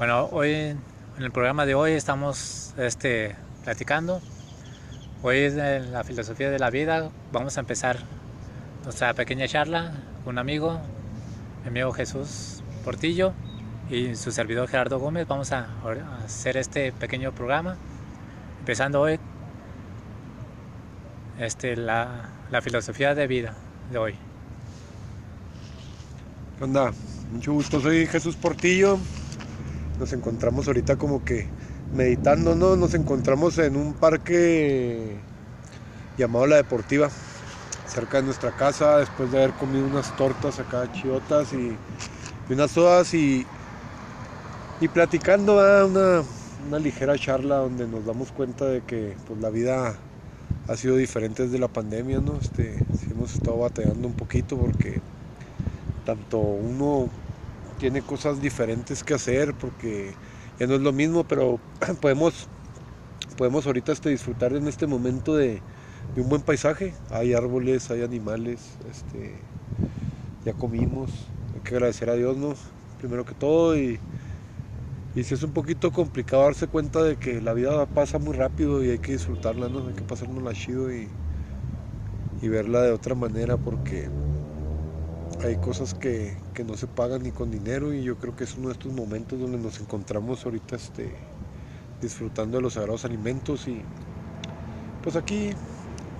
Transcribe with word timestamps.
Bueno, 0.00 0.30
hoy 0.32 0.54
en 0.54 0.78
el 1.18 1.30
programa 1.30 1.66
de 1.66 1.74
hoy 1.74 1.92
estamos 1.92 2.72
este, 2.78 3.36
platicando. 3.64 4.22
Hoy 5.22 5.40
es 5.40 5.56
la 5.56 6.04
filosofía 6.04 6.48
de 6.48 6.58
la 6.58 6.70
vida. 6.70 7.10
Vamos 7.32 7.58
a 7.58 7.60
empezar 7.60 7.98
nuestra 8.82 9.12
pequeña 9.12 9.46
charla 9.46 9.92
con 10.24 10.36
un 10.36 10.38
amigo, 10.38 10.80
mi 11.64 11.68
amigo 11.68 11.92
Jesús 11.92 12.62
Portillo 12.82 13.34
y 13.90 14.16
su 14.16 14.32
servidor 14.32 14.68
Gerardo 14.68 14.98
Gómez. 14.98 15.28
Vamos 15.28 15.52
a 15.52 15.68
hacer 16.24 16.56
este 16.56 16.92
pequeño 16.92 17.32
programa, 17.32 17.76
empezando 18.60 19.02
hoy 19.02 19.20
este, 21.38 21.76
la, 21.76 22.30
la 22.50 22.62
filosofía 22.62 23.14
de 23.14 23.26
vida 23.26 23.54
de 23.92 23.98
hoy. 23.98 24.14
¿Qué 26.56 26.64
onda? 26.64 26.90
Mucho 27.30 27.52
gusto, 27.52 27.82
soy 27.82 28.06
Jesús 28.06 28.34
Portillo. 28.36 28.98
Nos 30.00 30.14
encontramos 30.14 30.66
ahorita 30.66 30.96
como 30.96 31.22
que 31.22 31.46
meditando, 31.92 32.54
¿no? 32.54 32.74
Nos 32.74 32.94
encontramos 32.94 33.58
en 33.58 33.76
un 33.76 33.92
parque 33.92 35.14
llamado 36.16 36.46
La 36.46 36.56
Deportiva, 36.56 37.10
cerca 37.86 38.16
de 38.16 38.22
nuestra 38.22 38.50
casa, 38.56 38.96
después 38.96 39.30
de 39.30 39.42
haber 39.42 39.52
comido 39.52 39.84
unas 39.84 40.16
tortas 40.16 40.58
acá 40.58 40.90
chiotas 40.90 41.52
y, 41.52 41.76
unas 42.50 42.70
sodas 42.70 43.12
y, 43.12 43.46
y 44.80 44.88
platicando 44.88 45.56
una, 45.86 46.22
una, 46.66 46.78
ligera 46.78 47.18
charla 47.18 47.56
donde 47.56 47.86
nos 47.86 48.06
damos 48.06 48.32
cuenta 48.32 48.64
de 48.64 48.80
que 48.80 49.14
pues, 49.26 49.38
la 49.38 49.50
vida 49.50 49.96
ha 50.66 50.76
sido 50.78 50.96
diferente 50.96 51.42
desde 51.42 51.58
la 51.58 51.68
pandemia, 51.68 52.20
¿no? 52.20 52.38
Este, 52.38 52.78
sí 52.98 53.08
hemos 53.10 53.34
estado 53.34 53.58
batallando 53.58 54.08
un 54.08 54.14
poquito 54.14 54.56
porque 54.56 54.98
tanto 56.06 56.38
uno 56.38 57.10
tiene 57.80 58.02
cosas 58.02 58.42
diferentes 58.42 59.02
que 59.02 59.14
hacer 59.14 59.54
porque 59.54 60.12
ya 60.58 60.66
no 60.66 60.74
es 60.74 60.82
lo 60.82 60.92
mismo, 60.92 61.24
pero 61.24 61.58
podemos, 62.00 62.46
podemos 63.38 63.66
ahorita 63.66 63.90
este, 63.90 64.10
disfrutar 64.10 64.52
en 64.52 64.68
este 64.68 64.86
momento 64.86 65.34
de, 65.34 65.62
un 66.16 66.28
buen 66.28 66.42
paisaje. 66.42 66.92
Hay 67.10 67.32
árboles, 67.32 67.90
hay 67.90 68.02
animales, 68.02 68.76
este, 68.90 69.38
ya 70.44 70.52
comimos, 70.52 71.10
hay 71.54 71.60
que 71.60 71.74
agradecer 71.74 72.10
a 72.10 72.14
Dios, 72.14 72.36
¿no? 72.36 72.54
Primero 72.98 73.24
que 73.24 73.32
todo 73.32 73.76
y, 73.78 73.98
y 75.14 75.24
si 75.24 75.32
es 75.32 75.42
un 75.42 75.52
poquito 75.52 75.90
complicado 75.90 76.42
darse 76.42 76.66
cuenta 76.66 77.02
de 77.02 77.16
que 77.16 77.40
la 77.40 77.54
vida 77.54 77.86
pasa 77.86 78.18
muy 78.18 78.34
rápido 78.34 78.84
y 78.84 78.90
hay 78.90 78.98
que 78.98 79.12
disfrutarla, 79.12 79.70
¿no? 79.70 79.88
Hay 79.88 79.94
que 79.94 80.02
pasárnosla 80.02 80.52
chido 80.52 80.92
y, 80.92 81.08
y 82.42 82.48
verla 82.48 82.82
de 82.82 82.92
otra 82.92 83.14
manera 83.14 83.56
porque 83.56 84.10
hay 85.42 85.56
cosas 85.56 85.94
que, 85.94 86.36
no 86.66 86.76
se 86.76 86.86
pagan 86.86 87.22
ni 87.22 87.30
con 87.30 87.50
dinero 87.50 87.94
y 87.94 88.02
yo 88.02 88.16
creo 88.16 88.36
que 88.36 88.44
es 88.44 88.54
uno 88.58 88.68
de 88.68 88.74
estos 88.74 88.92
momentos 88.92 89.40
donde 89.40 89.56
nos 89.56 89.80
encontramos 89.80 90.44
ahorita 90.44 90.76
este, 90.76 91.10
disfrutando 92.02 92.58
de 92.58 92.62
los 92.62 92.74
sagrados 92.74 93.06
alimentos 93.06 93.66
y 93.66 93.80
pues 95.02 95.16
aquí 95.16 95.52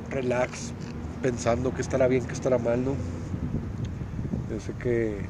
relax, 0.08 0.72
pensando 1.20 1.74
que 1.74 1.82
estará 1.82 2.08
bien, 2.08 2.24
que 2.24 2.32
estará 2.32 2.56
mal, 2.56 2.82
¿no? 2.82 2.94
Yo 4.50 4.60
sé 4.60 4.72
que 4.82 5.20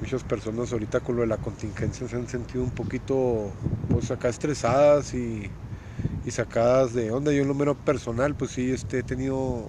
muchas 0.00 0.24
personas 0.24 0.72
ahorita 0.72 0.98
con 0.98 1.14
lo 1.14 1.22
de 1.22 1.28
la 1.28 1.36
contingencia 1.36 2.08
se 2.08 2.16
han 2.16 2.26
sentido 2.26 2.64
un 2.64 2.72
poquito 2.72 3.52
pues 3.88 4.10
acá 4.10 4.28
estresadas 4.28 5.14
y, 5.14 5.48
y 6.26 6.30
sacadas 6.32 6.92
de 6.92 7.12
onda. 7.12 7.32
Yo 7.32 7.42
en 7.42 7.48
lo 7.48 7.54
menos 7.54 7.76
personal 7.76 8.34
pues 8.34 8.50
sí 8.50 8.72
este, 8.72 8.98
he 8.98 9.02
tenido 9.04 9.68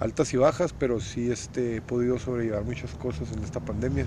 altas 0.00 0.32
y 0.34 0.36
bajas, 0.36 0.72
pero 0.72 1.00
sí 1.00 1.30
este, 1.30 1.76
he 1.76 1.80
podido 1.82 2.18
sobrellevar 2.18 2.64
muchas 2.64 2.94
cosas 2.94 3.32
en 3.32 3.42
esta 3.44 3.60
pandemia 3.60 4.06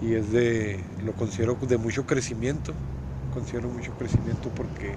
y 0.00 0.14
es 0.14 0.32
de, 0.32 0.84
lo 1.02 1.12
considero 1.12 1.56
de 1.60 1.76
mucho 1.76 2.04
crecimiento, 2.04 2.72
considero 3.32 3.68
mucho 3.68 3.92
crecimiento 3.92 4.50
porque 4.50 4.94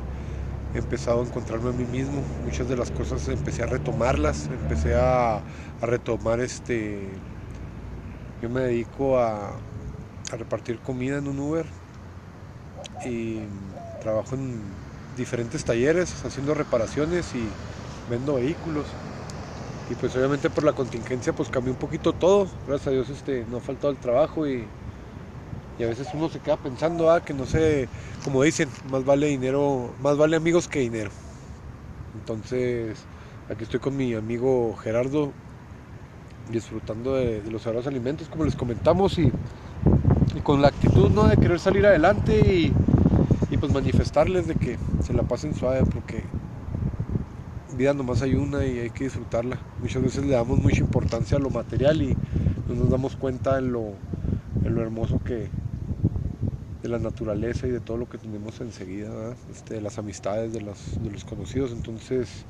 he 0.74 0.78
empezado 0.78 1.22
a 1.22 1.26
encontrarme 1.26 1.70
a 1.70 1.74
mí 1.74 1.86
mismo, 1.86 2.24
muchas 2.44 2.68
de 2.68 2.78
las 2.78 2.90
cosas 2.90 3.28
empecé 3.28 3.64
a 3.64 3.68
retomarlas, 3.68 4.50
empecé 4.50 4.96
a, 4.96 5.44
retomar 5.82 6.40
este, 6.40 7.10
yo 8.42 8.50
me 8.50 8.62
dedico 8.62 9.20
a, 9.20 9.50
a 10.32 10.38
repartir 10.38 10.80
comida 10.80 11.18
en 11.18 11.28
un 11.28 11.40
Uber 11.40 11.66
y 13.06 13.40
trabajo 14.02 14.36
en 14.36 14.74
diferentes 15.16 15.64
talleres 15.66 16.24
haciendo 16.26 16.54
reparaciones 16.54 17.36
y 17.36 17.50
vendo 18.08 18.36
vehículos 18.36 18.88
y 19.90 19.96
pues 19.96 20.16
obviamente 20.16 20.50
por 20.50 20.64
la 20.64 20.74
contingencia 20.74 21.34
pues 21.34 21.50
cambió 21.50 21.74
un 21.74 21.80
poquito 21.80 22.14
todo. 22.14 22.48
Gracias 22.68 22.88
a 22.88 22.92
Dios 22.92 23.10
este, 23.10 23.46
no 23.50 23.58
ha 23.58 23.62
faltado 23.62 23.92
el 23.92 23.98
trabajo 23.98 24.48
y, 24.48 24.66
y 25.78 25.84
a 25.84 25.88
veces 25.88 26.08
uno 26.14 26.30
se 26.30 26.40
queda 26.40 26.58
pensando, 26.58 27.12
ah, 27.12 27.22
que 27.22 27.34
no 27.34 27.46
sé, 27.46 27.90
como 28.24 28.44
dicen, 28.44 28.70
más 28.90 29.04
vale 29.04 29.28
dinero, 29.28 29.94
más 30.02 30.18
vale 30.18 30.36
amigos 30.36 30.68
que 30.68 30.80
dinero. 30.80 31.12
Entonces, 32.20 32.98
aquí 33.50 33.64
estoy 33.64 33.80
con 33.80 33.98
mi 33.98 34.14
amigo 34.14 34.76
Gerardo 34.78 35.32
disfrutando 36.50 37.16
de, 37.16 37.42
los 37.50 37.64
sagrados 37.64 37.88
alimentos, 37.88 38.28
como 38.30 38.46
les 38.46 38.56
comentamos, 38.56 39.18
y, 39.18 39.32
y, 40.36 40.40
con 40.42 40.62
la 40.62 40.70
actitud 40.70 41.10
¿no? 41.10 41.28
de 41.28 41.38
querer 41.38 41.60
salir 41.60 41.86
adelante 41.86 42.38
y, 42.38 42.74
y 43.50 43.58
pues 43.58 43.74
manifestarles 43.74 44.48
de 44.48 44.56
que 44.56 44.78
se 45.04 45.14
la 45.14 45.24
pasen 45.24 45.56
suave 45.56 45.84
porque 45.92 46.24
vida 47.84 47.94
nomás 47.94 48.22
hay 48.22 48.36
una 48.36 48.66
y 48.66 48.80
hay 48.80 48.90
que 48.92 49.04
disfrutarla. 49.06 49.60
Muchas 49.78 50.02
veces 50.02 50.26
le 50.26 50.34
damos 50.34 50.58
mucha 50.60 50.80
importancia 50.80 51.38
a 51.38 51.40
lo 51.42 51.50
material 51.50 52.02
y 52.02 52.16
no 52.66 52.76
nos 52.76 52.90
damos 52.90 53.18
cuenta 53.18 53.58
en 53.58 53.74
lo, 53.74 54.00
en 54.64 54.74
lo 54.74 54.82
hermoso 54.82 55.22
que 55.22 55.50
de 56.82 56.90
la 56.90 57.00
naturaleza 57.00 57.68
y 57.68 57.72
de 57.72 57.82
todo 57.82 57.98
lo 57.98 58.08
que 58.08 58.18
tenemos 58.18 58.62
enseguida, 58.62 59.36
este, 59.50 59.76
de 59.76 59.82
las 59.82 59.98
amistades, 59.98 60.54
de 60.54 60.62
los, 60.62 61.02
de 61.02 61.12
los 61.12 61.26
conocidos. 61.26 61.74
Entonces, 61.74 62.46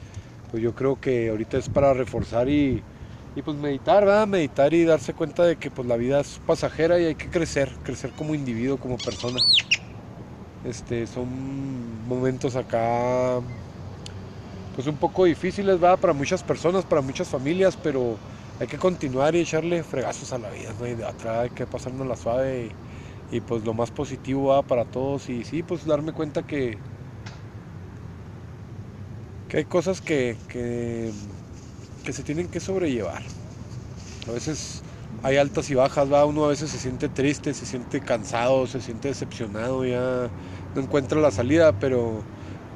pues 0.51 0.61
yo 0.61 0.75
creo 0.75 0.99
que 0.99 1.29
ahorita 1.29 1.57
es 1.57 1.67
para 1.67 1.93
reforzar 1.95 2.47
y, 2.47 2.83
y 3.35 3.41
pues 3.41 3.57
meditar, 3.57 4.05
¿verdad? 4.05 4.27
meditar 4.27 4.71
y 4.75 4.83
darse 4.85 5.15
cuenta 5.15 5.45
de 5.45 5.57
que 5.57 5.71
pues 5.71 5.87
la 5.87 5.97
vida 5.97 6.19
es 6.19 6.39
pasajera 6.45 6.99
y 6.99 7.05
hay 7.05 7.15
que 7.15 7.29
crecer, 7.31 7.79
crecer 7.81 8.13
como 8.13 8.35
individuo, 8.35 8.77
como 8.77 8.97
persona. 8.97 9.39
Este, 10.63 11.07
son 11.07 12.07
momentos 12.07 12.55
acá 12.55 13.41
pues 14.73 14.87
un 14.87 14.97
poco 14.97 15.25
difíciles, 15.25 15.81
va 15.81 15.97
para 15.97 16.13
muchas 16.13 16.43
personas, 16.43 16.85
para 16.85 17.01
muchas 17.01 17.29
familias, 17.29 17.77
pero 17.77 18.17
hay 18.59 18.67
que 18.67 18.77
continuar 18.77 19.35
y 19.35 19.39
echarle 19.39 19.83
fregazos 19.83 20.33
a 20.33 20.39
la 20.39 20.49
vida, 20.49 20.73
¿no? 20.79 20.85
de 20.85 21.05
atrás 21.05 21.43
hay 21.43 21.49
que 21.51 21.67
pasarnos 21.67 22.07
la 22.07 22.15
suave 22.15 22.75
y, 23.31 23.41
pues 23.41 23.63
lo 23.63 23.73
más 23.73 23.91
positivo 23.91 24.49
va 24.49 24.63
para 24.63 24.85
todos 24.85 25.29
y 25.29 25.43
sí, 25.43 25.63
pues 25.63 25.85
darme 25.85 26.11
cuenta 26.13 26.43
que, 26.43 26.77
que 29.47 29.57
hay 29.57 29.65
cosas 29.65 30.01
que, 30.01 30.37
que, 30.47 31.11
que 32.03 32.13
se 32.13 32.23
tienen 32.23 32.49
que 32.49 32.59
sobrellevar. 32.59 33.23
A 34.27 34.31
veces 34.31 34.85
hay 35.21 35.37
altas 35.37 35.69
y 35.69 35.75
bajas, 35.75 36.11
va, 36.11 36.25
uno 36.25 36.45
a 36.45 36.49
veces 36.49 36.71
se 36.71 36.79
siente 36.79 37.09
triste, 37.09 37.53
se 37.53 37.65
siente 37.65 38.01
cansado, 38.01 38.67
se 38.67 38.81
siente 38.81 39.09
decepcionado, 39.09 39.85
ya 39.85 40.31
no 40.73 40.81
encuentra 40.81 41.19
la 41.19 41.31
salida, 41.31 41.73
pero 41.79 42.27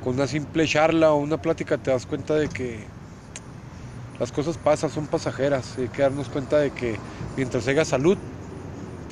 con 0.07 0.15
una 0.15 0.25
simple 0.25 0.65
charla 0.65 1.11
o 1.11 1.17
una 1.17 1.35
plática 1.35 1.77
te 1.77 1.91
das 1.91 2.05
cuenta 2.05 2.33
de 2.33 2.47
que 2.47 2.79
las 4.21 4.31
cosas 4.31 4.57
pasan, 4.57 4.89
son 4.89 5.05
pasajeras. 5.05 5.77
Hay 5.77 5.89
que 5.89 6.01
darnos 6.01 6.29
cuenta 6.29 6.59
de 6.59 6.71
que 6.71 6.97
mientras 7.35 7.67
haya 7.67 7.83
salud, 7.83 8.17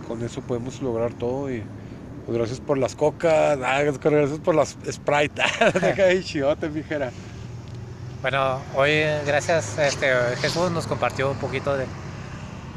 con 0.07 0.23
eso 0.23 0.39
podemos 0.39 0.81
lograr 0.81 1.11
todo. 1.11 1.51
Y 1.51 1.61
pues, 2.25 2.37
gracias 2.37 2.61
por 2.61 2.77
las 2.77 2.95
cocas, 2.95 3.59
ah, 3.61 3.81
gracias 3.81 4.39
por 4.39 4.55
las 4.55 4.77
Sprite. 4.89 5.41
chidote, 6.23 6.69
mijera. 6.69 7.11
Bueno, 8.21 8.61
hoy 8.73 9.01
gracias 9.25 9.77
este, 9.77 10.07
Jesús 10.37 10.71
nos 10.71 10.87
compartió 10.87 11.29
un 11.29 11.37
poquito 11.39 11.75
de, 11.75 11.87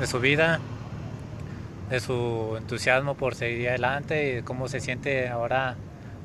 de 0.00 0.06
su 0.08 0.18
vida, 0.18 0.58
de 1.88 2.00
su 2.00 2.56
entusiasmo 2.58 3.14
por 3.14 3.36
seguir 3.36 3.68
adelante 3.68 4.28
y 4.28 4.34
de 4.34 4.42
cómo 4.42 4.66
se 4.66 4.80
siente 4.80 5.28
ahora 5.28 5.76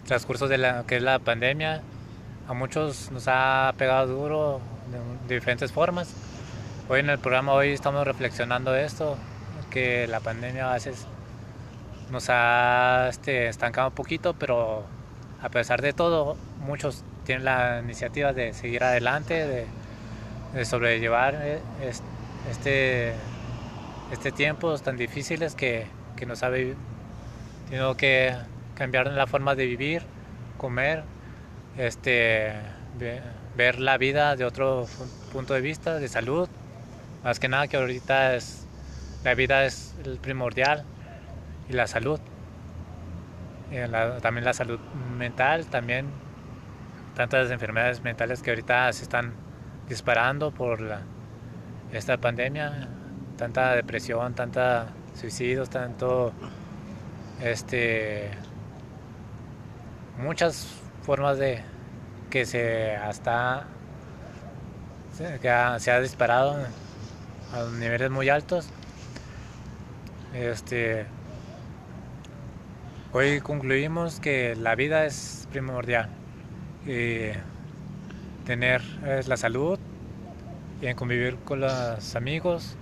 transcurso 0.06 0.48
de 0.48 0.58
la 0.58 0.84
que 0.86 0.98
es 0.98 1.04
la 1.04 1.20
pandemia 1.20 1.82
a 2.48 2.54
muchos 2.54 3.12
nos 3.12 3.26
ha 3.28 3.74
pegado 3.78 4.08
duro 4.08 4.60
de, 5.28 5.36
diferentes 5.36 5.72
formas. 5.72 6.14
Hoy 6.90 7.00
en 7.00 7.10
el 7.10 7.20
programa 7.20 7.54
hoy 7.54 7.70
estamos 7.70 8.06
reflexionando 8.06 8.76
esto, 8.76 9.18
que 9.72 10.08
la 10.08 10.20
pandemia 10.20 10.70
a 10.70 10.74
veces 10.74 11.08
nos 12.12 12.26
ha 12.30 13.08
este, 13.10 13.48
estancado 13.48 13.88
un 13.88 13.96
poquito, 13.96 14.34
pero 14.34 14.84
a 15.42 15.50
pesar 15.50 15.82
de 15.82 15.94
todo, 15.94 16.36
muchos 16.60 17.04
tienen 17.26 17.46
la 17.46 17.80
iniciativa 17.82 18.34
de 18.34 18.54
seguir 18.54 18.84
adelante, 18.84 19.48
de, 20.54 20.66
sobrellevar 20.66 21.40
eh, 21.42 21.62
este, 22.52 23.14
este 24.12 24.32
tiempos 24.32 24.84
tan 24.84 24.98
difíciles 24.98 25.56
que, 25.56 25.88
que 26.16 26.28
nos 26.28 26.44
ha 26.44 26.52
tenido 26.52 27.98
que 27.98 28.36
cambiar 28.84 29.08
la 29.14 29.28
forma 29.28 29.56
de 29.56 29.66
vivir, 29.66 30.02
comer, 30.58 31.06
este, 31.78 32.52
ver 33.56 33.80
la 33.80 33.98
vida 33.98 34.36
de 34.36 34.44
otro 34.44 34.88
punto 35.32 35.54
de 35.54 35.62
vista, 35.62 36.00
de 36.00 36.10
salud. 36.10 36.50
Más 37.24 37.40
que 37.40 37.48
nada 37.48 37.70
que 37.70 37.78
ahorita 37.78 38.36
es, 38.36 38.68
la 39.24 39.36
vida 39.36 39.64
es 39.64 39.96
el 40.04 40.18
primordial 40.18 40.84
y 41.70 41.74
la 41.74 41.88
salud. 41.88 42.20
también 44.22 44.44
la 44.44 44.54
salud 44.54 44.82
mental, 45.18 45.66
también 45.68 46.08
tantas 47.16 47.52
enfermedades 47.52 48.02
mentales 48.02 48.42
que 48.42 48.50
ahorita 48.50 48.92
se 48.92 49.04
están 49.04 49.32
disparando 49.88 50.52
por 50.52 50.82
esta 51.94 52.18
pandemia, 52.18 52.90
tanta 53.38 53.76
depresión, 53.76 54.34
tanta 54.34 54.88
suicidios, 55.16 55.70
tanto 55.70 56.34
este 57.42 58.32
muchas 60.18 60.68
formas 61.04 61.38
de 61.38 61.62
que 62.30 62.45
se 62.45 62.95
hasta 62.95 63.65
que 65.18 65.50
se 65.80 65.92
ha 65.92 66.00
disparado 66.00 66.57
a 67.54 67.63
niveles 67.80 68.10
muy 68.10 68.30
altos. 68.30 68.68
Este 70.33 71.06
hoy 73.12 73.42
concluimos 73.42 74.19
que 74.19 74.56
la 74.56 74.75
vida 74.75 75.06
es 75.06 75.48
primordial 75.51 76.10
tener 78.45 78.81
la 79.27 79.38
salud 79.38 79.80
y 80.81 80.94
convivir 80.95 81.38
con 81.38 81.62
los 81.62 82.15
amigos, 82.15 82.75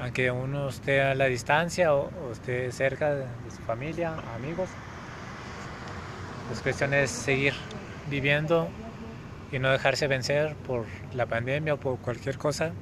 aunque 0.00 0.30
uno 0.30 0.68
esté 0.68 1.02
a 1.02 1.14
la 1.14 1.24
distancia 1.26 1.94
o, 1.94 2.10
esté 2.30 2.70
cerca 2.70 3.14
de, 3.14 3.24
su 3.50 3.62
familia, 3.62 4.14
amigos. 4.36 4.68
La 6.54 6.62
cuestión 6.62 6.94
es 6.94 7.10
seguir 7.10 7.54
viviendo 8.10 8.68
y 9.52 9.58
no 9.58 9.70
dejarse 9.70 10.06
vencer 10.06 10.54
por 10.66 10.86
la 11.12 11.26
pandemia 11.26 11.74
o 11.74 11.76
por 11.78 11.98
cualquier 11.98 12.38
cosa. 12.38 12.72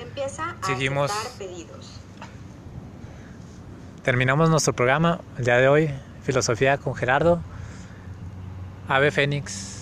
Empieza 0.00 0.50
a 0.50 0.66
Seguimos. 0.66 1.12
pedidos. 1.38 2.00
Terminamos 4.02 4.50
nuestro 4.50 4.72
programa 4.72 5.20
el 5.38 5.44
día 5.44 5.56
de 5.58 5.68
hoy, 5.68 5.90
Filosofía 6.22 6.78
con 6.78 6.94
Gerardo. 6.94 7.42
Ave 8.88 9.10
Fénix. 9.10 9.79